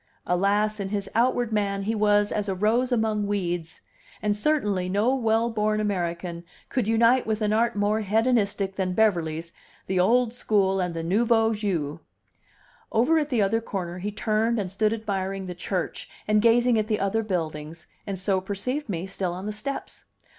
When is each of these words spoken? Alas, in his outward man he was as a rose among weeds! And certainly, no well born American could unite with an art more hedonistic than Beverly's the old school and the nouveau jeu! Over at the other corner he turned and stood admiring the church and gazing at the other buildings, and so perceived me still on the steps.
Alas, 0.25 0.79
in 0.79 0.89
his 0.89 1.07
outward 1.13 1.51
man 1.51 1.83
he 1.83 1.93
was 1.93 2.31
as 2.31 2.49
a 2.49 2.55
rose 2.55 2.91
among 2.91 3.27
weeds! 3.27 3.81
And 4.19 4.35
certainly, 4.35 4.89
no 4.89 5.13
well 5.15 5.51
born 5.51 5.79
American 5.79 6.43
could 6.69 6.87
unite 6.87 7.27
with 7.27 7.39
an 7.43 7.53
art 7.53 7.75
more 7.75 8.01
hedonistic 8.01 8.77
than 8.77 8.93
Beverly's 8.95 9.53
the 9.85 9.99
old 9.99 10.33
school 10.33 10.79
and 10.79 10.95
the 10.95 11.03
nouveau 11.03 11.53
jeu! 11.53 11.99
Over 12.91 13.19
at 13.19 13.29
the 13.29 13.43
other 13.43 13.61
corner 13.61 13.99
he 13.99 14.11
turned 14.11 14.57
and 14.57 14.71
stood 14.71 14.91
admiring 14.91 15.45
the 15.45 15.53
church 15.53 16.09
and 16.27 16.41
gazing 16.41 16.79
at 16.79 16.87
the 16.87 16.99
other 16.99 17.21
buildings, 17.21 17.85
and 18.07 18.17
so 18.17 18.41
perceived 18.41 18.89
me 18.89 19.05
still 19.05 19.33
on 19.33 19.45
the 19.45 19.51
steps. 19.51 20.05